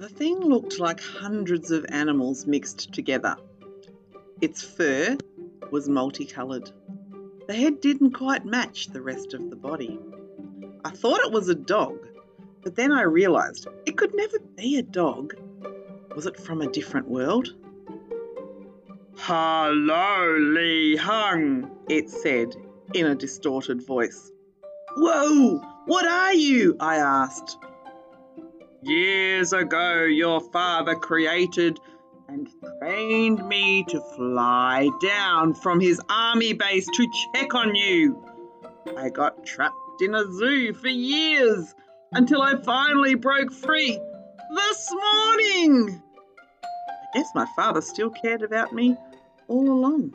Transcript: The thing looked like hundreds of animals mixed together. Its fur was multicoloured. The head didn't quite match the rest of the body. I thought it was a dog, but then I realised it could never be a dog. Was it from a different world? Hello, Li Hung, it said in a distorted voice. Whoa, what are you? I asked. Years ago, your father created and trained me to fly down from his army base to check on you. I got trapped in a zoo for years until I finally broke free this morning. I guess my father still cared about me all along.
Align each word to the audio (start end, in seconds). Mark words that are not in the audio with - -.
The 0.00 0.08
thing 0.08 0.40
looked 0.40 0.80
like 0.80 0.98
hundreds 0.98 1.70
of 1.70 1.84
animals 1.90 2.46
mixed 2.46 2.90
together. 2.94 3.36
Its 4.40 4.62
fur 4.62 5.18
was 5.70 5.90
multicoloured. 5.90 6.70
The 7.46 7.52
head 7.52 7.82
didn't 7.82 8.12
quite 8.12 8.46
match 8.46 8.86
the 8.86 9.02
rest 9.02 9.34
of 9.34 9.50
the 9.50 9.56
body. 9.56 10.00
I 10.86 10.88
thought 10.88 11.20
it 11.20 11.32
was 11.32 11.50
a 11.50 11.54
dog, 11.54 11.98
but 12.62 12.76
then 12.76 12.92
I 12.92 13.02
realised 13.02 13.68
it 13.84 13.98
could 13.98 14.14
never 14.14 14.38
be 14.56 14.78
a 14.78 14.82
dog. 14.82 15.34
Was 16.16 16.24
it 16.24 16.40
from 16.40 16.62
a 16.62 16.72
different 16.72 17.06
world? 17.06 17.54
Hello, 19.16 20.38
Li 20.40 20.96
Hung, 20.96 21.70
it 21.90 22.08
said 22.08 22.56
in 22.94 23.04
a 23.04 23.14
distorted 23.14 23.86
voice. 23.86 24.32
Whoa, 24.96 25.58
what 25.84 26.06
are 26.06 26.32
you? 26.32 26.78
I 26.80 26.96
asked. 26.96 27.58
Years 28.82 29.52
ago, 29.52 30.04
your 30.04 30.40
father 30.40 30.94
created 30.94 31.78
and 32.28 32.48
trained 32.80 33.46
me 33.46 33.84
to 33.88 34.00
fly 34.16 34.88
down 35.02 35.52
from 35.52 35.80
his 35.80 36.00
army 36.08 36.54
base 36.54 36.86
to 36.94 37.06
check 37.34 37.54
on 37.54 37.74
you. 37.74 38.24
I 38.96 39.10
got 39.10 39.44
trapped 39.44 40.00
in 40.00 40.14
a 40.14 40.24
zoo 40.32 40.72
for 40.72 40.88
years 40.88 41.74
until 42.12 42.40
I 42.40 42.54
finally 42.62 43.16
broke 43.16 43.52
free 43.52 44.00
this 44.54 44.90
morning. 44.90 46.02
I 46.64 47.18
guess 47.18 47.28
my 47.34 47.46
father 47.54 47.82
still 47.82 48.10
cared 48.10 48.42
about 48.42 48.72
me 48.72 48.96
all 49.48 49.70
along. 49.70 50.14